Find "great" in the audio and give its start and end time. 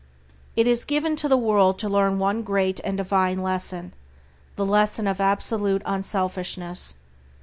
2.41-2.79